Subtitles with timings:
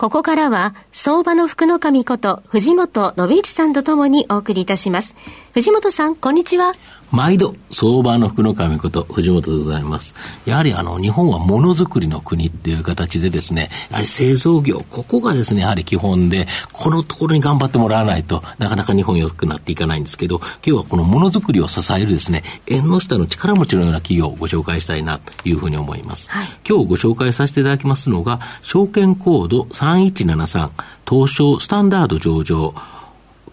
[0.00, 5.14] ここからは、相場の福の神こと、藤本信之さんとともにお送りいたします。
[5.52, 6.72] 藤本さん、こんにちは。
[7.10, 10.14] 毎度、相場の福の神こと、藤本でございます。
[10.44, 26.30] やはりあの、日本はものづくりの国っていう形でですね、やはり製造業、ここがですね、やはり基本で、このところに頑張ってもらわないとなかなか日本良くなっていかないんですけど、今日はこのものづくりを支えるですね、縁の下の力持ちのような企業をご紹介したいなというふうに思います。
[26.30, 30.70] はい、今日ご紹介させていただきますのが、証券コード3173、
[31.08, 32.74] 東証スタンダード上場、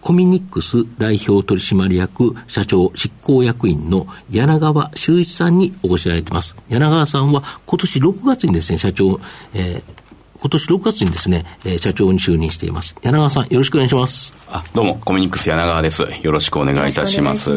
[0.00, 6.56] コミニックス代表取締役社長執行役員の柳川修一さんにお越しいただいています。
[6.68, 9.20] 柳川さんは今年6月にですね、社長、
[9.54, 9.98] えー
[10.40, 12.94] 今年6月にですね、えー、社長に就任しています。
[13.02, 14.36] 柳川さん、よろしくお願いします。
[14.48, 16.02] あ、どうも、コミニックス柳川です。
[16.22, 17.50] よろしくお願いいたします。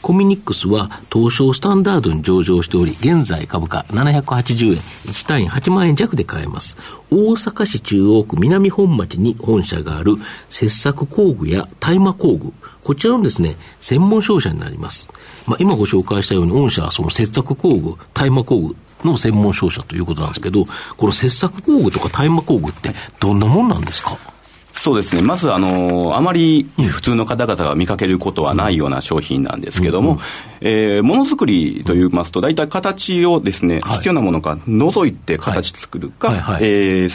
[0.00, 6.76] コミニックスは東証スタンダードに上場しており、現在株価780円、1単位8万円弱で買えます。
[7.10, 10.16] 大阪市中央区南本町に本社がある
[10.48, 15.08] 切削工具や大麻工具、こちらのですね、専門商社になります。
[15.46, 24.18] まあ、今ご紹介したように、御社はその切削工具、大麻工具、の専門商社ということなんですけど、この切削工具とか大麻工具ってどんなもんなんですか？
[24.80, 30.20] そうですね、まずあの、あまり普通の方々が見かけることはないような商品なんですけども、
[30.60, 37.08] えものづくりといいますと、大体形をですね、必要なものか除いて形作るか、え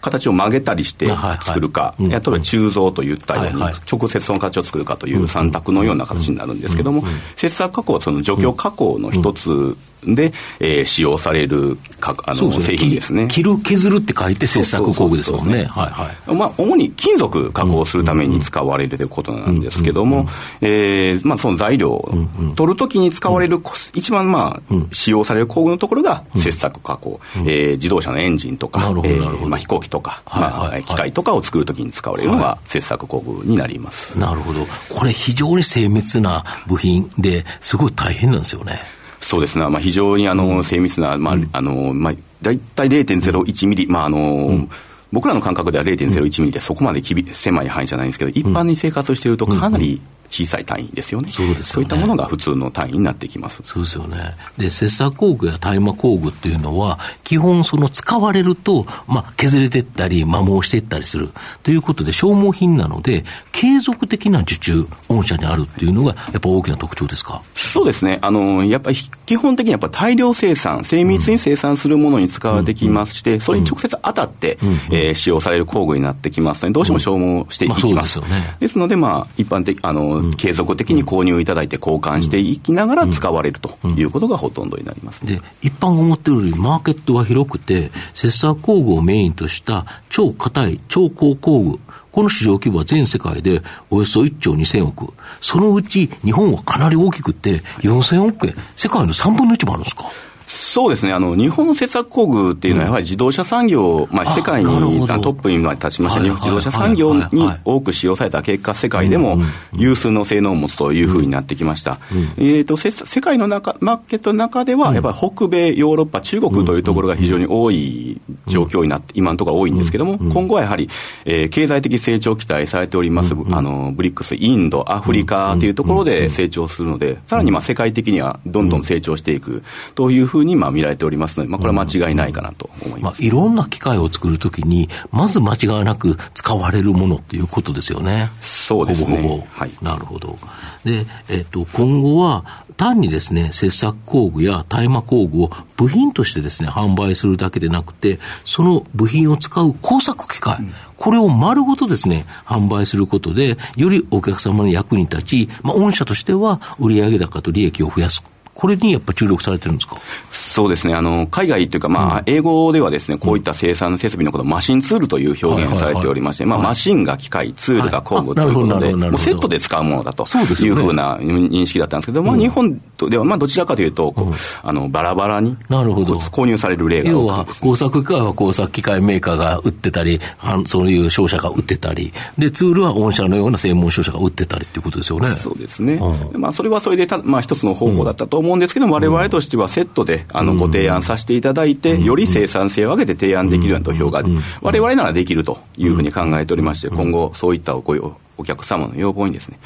[0.00, 1.06] 形を曲げたりして
[1.44, 7.04] 作るか、例えば鋳造といったように、直接その形を作るかという3択のような形になるんですけども、
[7.36, 9.76] 切削加工はその除去加工の一つ
[10.06, 13.28] で、えー、使用されるかあの製品ですね。
[13.28, 15.64] 切る、削るって書いて切削工具ですもんね。
[15.64, 16.34] はいはい。
[16.34, 20.28] まあ、主に金属加工するために使われるということなんですけども、
[20.60, 22.10] えまあ、その材料を
[22.56, 23.60] 取るときに使われる、
[23.94, 27.20] 一番まあ、使用される工具のところが切削加工。
[27.46, 34.18] えー、自動車のエンジンとか、えー、まあ、飛行機とか、まあ、機械とかを作るときに使われるのが切削工具になります。
[34.18, 34.66] なるほど。
[34.90, 38.80] これ非常に精密な部品で、すごい大変なんですよね。
[39.24, 44.68] そうですね、まあ、非常にあの精密な、まああのまあ、大体0.01ミリ、まああの
[45.12, 51.28] 僕らの感覚では0.01ミリでそこまできび狭い範囲じゃないんですけど、一般に生活しているとかなり小さい単位ですよね。
[51.28, 51.64] そうですよね。
[51.64, 53.60] そういったものが普通の単位になってきます。
[53.64, 54.36] そうですよね。
[54.58, 61.30] で、切削工具や大麻工具っていうのは、基本その使われると、まあ、削れていったり、摩耗していったりする。
[61.62, 67.42] ということで、消耗品なので、継続的な受注、御社にあるっていうのが、やっぱ大きな特徴ですか？
[67.54, 68.18] そうですね。
[68.22, 68.96] あの、やっぱり
[69.26, 78.20] 基本的にやっぱ大量生産、精密に生産するものに使われてきまして、うん、それに直接当たって、うん、えー、使用される工具になってきますので、どうしても消耗していきます。
[78.20, 85.24] うんまあ、ですね、ですので、まあ、一般的、あの、継続的に購入いただいて交換していきながら使われるということがほとんどになります。
[85.24, 91.80] で、一般が思ってるよりマーケットは広くて、切削工具をメインとした超硬い超高工具、
[92.12, 95.12] この市場規模は全世界でおよそ1兆2000億。
[95.40, 98.54] そのうち日本はかなり大きくて4000億円。
[98.76, 100.04] 世界の3分の1もあるんですか？
[100.46, 107.28] そうですね、あの日本の切削工具っていうのは、やはり自動車産業、まあ、世界にトップに立ちました、日本自動車産業に
[107.64, 109.38] 多く使用された結果、世界でも
[109.72, 111.98] 有数の性能を持つというふうになってきました。
[112.36, 120.88] えーと、世界の中マーケットの中では、やっぱり北米、ヨーロッパ、中国というところが非常に多い状況になって、今のところ多いんですけれども、今後はやはり、
[121.24, 129.62] えー、経済的成長期待されております、あのブリックス、インド、アフリカというところで成長するので、さらにまあ世界的にはどんどん成長していく
[129.94, 138.30] というふうにまあ見られておりますので、まあ、これは間違いないかなと思います、まあ、いろんな機械を作るときに、まず間違いなく使われるものっていうことですよね。
[138.40, 139.16] そうですね。
[139.16, 139.46] ほぼほぼ。
[139.50, 140.38] はい、なるほど。
[140.84, 158.22] で、えっと、今後は、単にですね、切削工具や大麻工具を部品としてですね、販売するだけでなくて、その部品を使う工作機械、うん、これを丸ごとですね、販売することで、よりお客様の役に立ち、まあ、御社としては売上高と利益を増やす
[158.64, 159.98] ここれにやっぱ注力されてるんですか？
[160.30, 172.80] そうですね、あの海外というか、まあ、英語ではですね、こういった生産設備のことをマシンツールという表現をされておりまして、まあ、マシンが機械、ツールが工具ということで、もうセットで使うものだというふうな認識だったんですけど、まあ、日本
[173.10, 174.14] では、まあ、どちらかというと、
[174.62, 180.20] あのバラバラに購入される例が要は、工作機械は工作機械メーカーが売ってたり、
[180.64, 185.28] そういう商社が売ってたり、で、ツールは御社のような専門商社が売ってたりっていうことですよね。
[185.34, 186.00] そうですね。
[186.32, 194.22] うん、まあ、それはそれでた、まあ、一つの方法だったと思うんですけども、われわれとしてはセットで、あの、ご提案させていただいて、より生産性を上げて提案できるような投票が、
[194.60, 197.94] われわれならできるというふうに考えておりまして、今後、そういったご
[198.36, 199.58] お客様の要望にですね、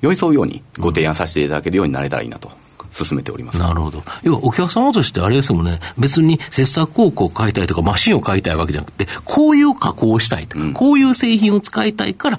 [0.00, 2.50] 寄り添うようにご提案させていただけるようになれたらいいなと
[2.92, 3.58] 進めております。
[3.58, 4.02] なるほど。
[4.22, 12.38] 要はお客様としてあれですもんね、別に切削工具を買いたいとかマシンを買いたいわけじゃなくて、こういう加工をしたいとか、うん、こういう製品を使いたいから、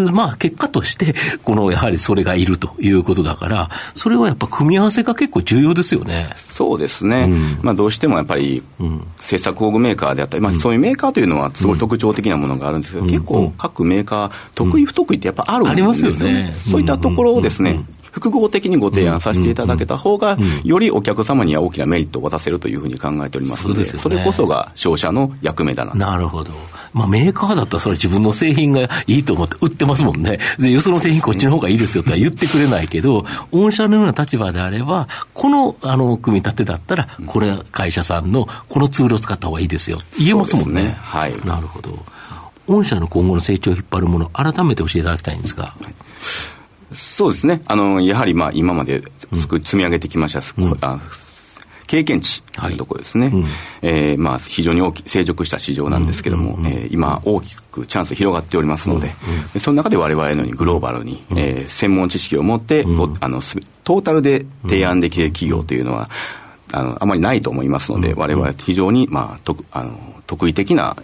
[0.00, 6.28] まあ、結果として、 このやはりそれがいるということだから、それはやっぱ組み合わせが結構重要ですよね。
[6.52, 8.62] そうですね、うん、まあ、どうしてもやっぱり、
[9.18, 15.72] 製作工具メーカーであったり、まあ、そういうメーカーというのは、すごい特徴的なものがあるんですけど、うん、結構、各メーカー、得意、不得意ってやっぱあるんですよね。
[15.72, 16.54] ありますよね。
[16.70, 17.84] そういったところをですね、
[18.16, 26.54] 複合的にご提案させていただけた方が、よりお客様には大きなメリットを渡せるというふうに考えておりますので、それこそが商社の役目だななるほど。
[26.94, 30.38] まあ、メーカーだったらそれ自分の製品がいいと思って売ってますもんね。
[30.58, 39.98] で、よその製品こっちの方がいいですよっては言ってくれないけど、御社のような立場であれば、この、あの、組み立てだったら、これ会社さんのこのツールを使った方がいいですよ。
[40.18, 40.84] 言えますもんね。
[40.84, 41.34] ねはい。
[41.44, 41.98] なるほど。
[42.66, 45.64] 御社の今後の成長を引っ張るもの、改めて教えていただきたいんですが。
[45.64, 45.94] はい
[46.92, 49.02] そうですね、あのやはりまあ今まで
[49.32, 51.00] 積み上げてきました、うん、
[51.86, 52.74] 経験値とい。
[52.74, 53.44] うところですね、はいうん、
[53.82, 59.12] えー、まあ、非常に大き成熟した市場なんですけれども、うん、えー、今、大きくチャンス広がっておりますので、
[59.54, 62.84] うん、その中でわれわれのようにグローバルに、うん、えー、専門知識を持って、
[63.20, 63.40] あの
[63.84, 66.10] トータルで提案できる企業というのは、
[66.72, 70.96] あのあまりないと思いますので、われわれ非常に、まあ、とあの得意的な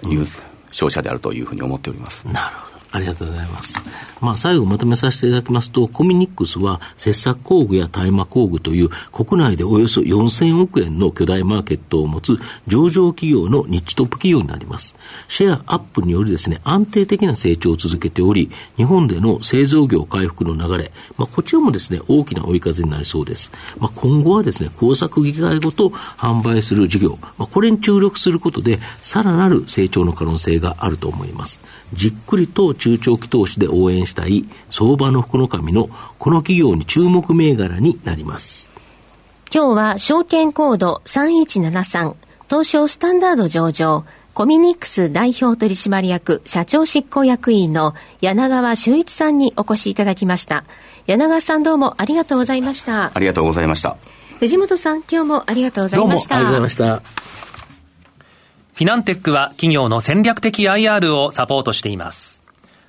[0.72, 2.26] 商社であるというふうに思っております。
[2.26, 3.82] なるほどありがとうございます。
[4.20, 12.36] まあ、最後まとめさせていただきますと、コミニックスは、切削工具や大麻工具という国内でおよそ4000億円の巨大マーケットを持つ
[12.66, 14.94] 上場企業の日トップ企業になります。
[15.26, 23.50] シェアアップによりですね、安定的な成長を続けており、日本での製造業回復の流れ、まあ、こちらもですね、大きな追い風になりそうです。
[23.78, 31.60] まあ、今後はですね、工作機械ごと販売する事業、まあ、これに注力することで、さらなる成長の可能性があると思います。
[31.94, 35.88] じっくりと中長期投資で応援したい相場の福の神の
[36.18, 38.72] この企業に注目銘柄になります。
[39.54, 42.16] 今日は証券コード3173
[42.50, 50.64] 東証スタンダード上場コミニックス代表取締役社長執行役員の柳川修一さんにお越しいただきました。
[51.06, 53.12] 柳川さんどうもありがとうございました。
[53.14, 53.96] ありがとうございました。
[54.40, 56.34] 藤本さん今日もありがとうございました。
[56.40, 57.22] どうもありがとうございました。
[58.74, 62.41] フィナンテックは企業の戦略的 IR をサポートしています。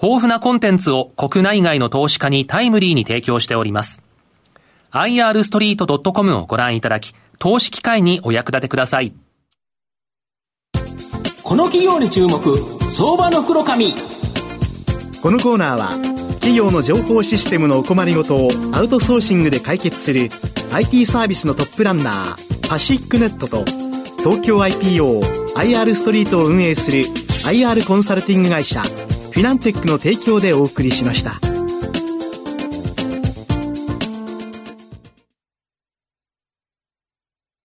[0.00, 4.00] 豊富なコンテンツを国内外の投資家にタイムリーに提供しております。
[4.92, 9.12] irstreet.com をご覧いただき、投資機会にお役立てください。
[11.42, 12.38] この企業に注目、
[12.90, 13.92] 相場の黒髪。
[15.20, 15.88] このコーナーは、
[16.34, 20.30] 企業の情報システムのお困りごとをアウトソーシングで解決する
[20.72, 23.64] IT サービスのトップランナー、パシックネットと、
[24.18, 27.02] 東京 IPO IR ストリートを運営する
[27.46, 28.82] IR コンサルティング会社
[29.38, 31.47] フィナンテックの提供でお送りしました。